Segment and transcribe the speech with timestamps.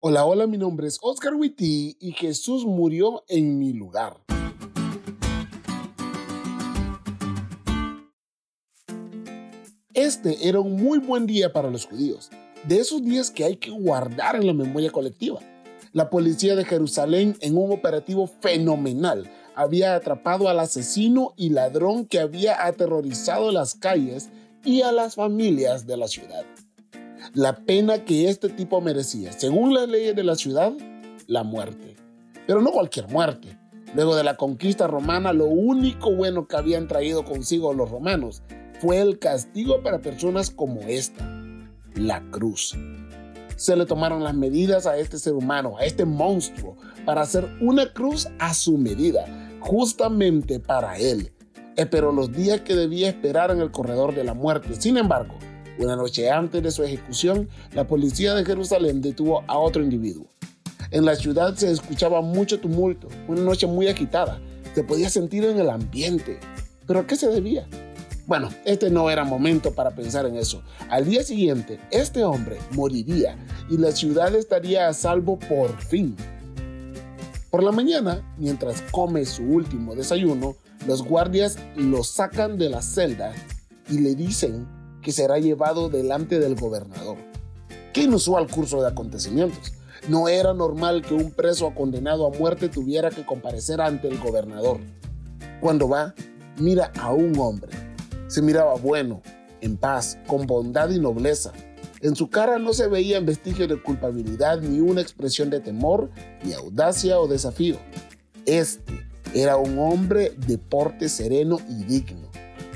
[0.00, 4.22] Hola, hola, mi nombre es Oscar Witty y Jesús murió en mi lugar.
[9.92, 12.30] Este era un muy buen día para los judíos,
[12.68, 15.40] de esos días que hay que guardar en la memoria colectiva.
[15.92, 22.20] La policía de Jerusalén, en un operativo fenomenal, había atrapado al asesino y ladrón que
[22.20, 24.28] había aterrorizado las calles
[24.64, 26.44] y a las familias de la ciudad
[27.34, 30.72] la pena que este tipo merecía, según las leyes de la ciudad,
[31.26, 31.96] la muerte.
[32.46, 33.58] Pero no cualquier muerte.
[33.94, 38.42] Luego de la conquista romana, lo único bueno que habían traído consigo los romanos
[38.80, 41.26] fue el castigo para personas como esta,
[41.94, 42.76] la cruz.
[43.56, 47.92] Se le tomaron las medidas a este ser humano, a este monstruo, para hacer una
[47.92, 49.26] cruz a su medida,
[49.60, 51.32] justamente para él.
[51.90, 54.80] Pero los días que debía esperar en el corredor de la muerte.
[54.80, 55.38] Sin embargo,
[55.78, 60.26] una noche antes de su ejecución, la policía de Jerusalén detuvo a otro individuo.
[60.90, 64.40] En la ciudad se escuchaba mucho tumulto, una noche muy agitada.
[64.74, 66.40] Se podía sentir en el ambiente.
[66.86, 67.66] ¿Pero a qué se debía?
[68.26, 70.62] Bueno, este no era momento para pensar en eso.
[70.90, 73.36] Al día siguiente, este hombre moriría
[73.70, 76.16] y la ciudad estaría a salvo por fin.
[77.50, 83.32] Por la mañana, mientras come su último desayuno, los guardias lo sacan de la celda
[83.90, 84.66] y le dicen
[85.12, 87.16] será llevado delante del gobernador.
[87.92, 89.72] Qué inusual curso de acontecimientos.
[90.08, 94.78] No era normal que un preso condenado a muerte tuviera que comparecer ante el gobernador.
[95.60, 96.14] Cuando va,
[96.58, 97.72] mira a un hombre.
[98.28, 99.22] Se miraba bueno,
[99.60, 101.52] en paz, con bondad y nobleza.
[102.00, 106.10] En su cara no se veían vestigios de culpabilidad ni una expresión de temor,
[106.44, 107.76] ni audacia o desafío.
[108.46, 112.28] Este era un hombre de porte sereno y digno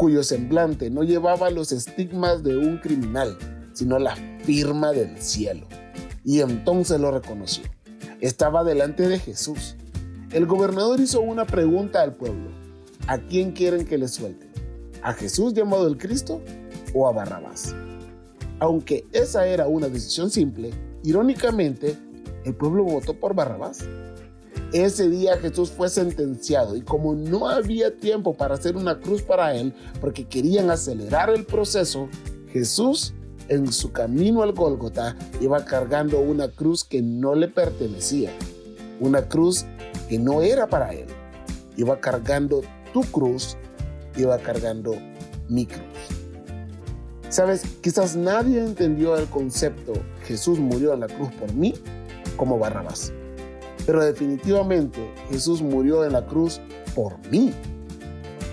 [0.00, 3.36] cuyo semblante no llevaba los estigmas de un criminal,
[3.74, 5.66] sino la firma del cielo.
[6.24, 7.64] Y entonces lo reconoció.
[8.22, 9.76] Estaba delante de Jesús.
[10.32, 12.48] El gobernador hizo una pregunta al pueblo.
[13.08, 14.48] ¿A quién quieren que le suelte?
[15.02, 16.40] ¿A Jesús llamado el Cristo
[16.94, 17.74] o a Barrabás?
[18.58, 20.70] Aunque esa era una decisión simple,
[21.04, 21.98] irónicamente,
[22.46, 23.84] el pueblo votó por Barrabás.
[24.72, 29.54] Ese día Jesús fue sentenciado y como no había tiempo para hacer una cruz para
[29.54, 32.08] él, porque querían acelerar el proceso,
[32.52, 33.14] Jesús
[33.48, 38.30] en su camino al Gólgota iba cargando una cruz que no le pertenecía,
[39.00, 39.66] una cruz
[40.08, 41.06] que no era para él.
[41.76, 43.56] Iba cargando tu cruz,
[44.16, 44.94] iba cargando
[45.48, 45.80] mi cruz.
[47.28, 49.92] Sabes, quizás nadie entendió el concepto
[50.24, 51.74] Jesús murió en la cruz por mí
[52.36, 53.12] como Barrabás.
[53.90, 56.60] Pero definitivamente Jesús murió en la cruz
[56.94, 57.52] por mí.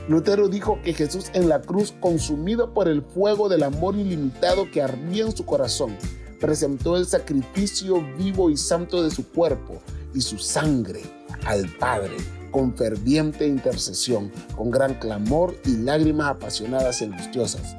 [0.09, 4.81] Lutero dijo que Jesús en la cruz, consumido por el fuego del amor ilimitado que
[4.81, 5.95] ardía en su corazón,
[6.39, 9.79] presentó el sacrificio vivo y santo de su cuerpo
[10.15, 11.03] y su sangre
[11.45, 12.17] al Padre
[12.49, 17.77] con ferviente intercesión, con gran clamor y lágrimas apasionadas y angustiosas.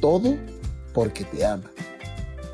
[0.00, 0.36] Todo
[0.92, 1.70] porque te ama.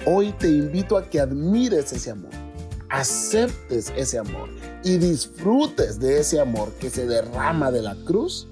[0.04, 2.45] Hoy te invito a que admires ese amor
[2.88, 4.48] aceptes ese amor
[4.84, 8.48] y disfrutes de ese amor que se derrama de la cruz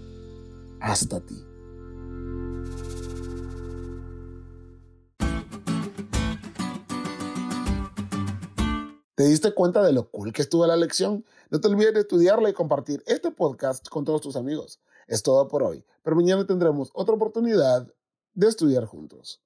[0.80, 1.44] hasta ti.
[9.14, 11.24] ¿Te diste cuenta de lo cool que estuvo la lección?
[11.50, 14.80] No te olvides de estudiarla y compartir este podcast con todos tus amigos.
[15.06, 17.86] Es todo por hoy, pero mañana tendremos otra oportunidad
[18.34, 19.40] de estudiar juntos.